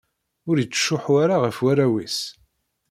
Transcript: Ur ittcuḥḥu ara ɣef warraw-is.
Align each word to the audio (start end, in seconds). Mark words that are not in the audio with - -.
Ur 0.49 0.55
ittcuḥḥu 0.57 1.13
ara 1.23 1.35
ɣef 1.43 1.57
warraw-is. 1.63 2.17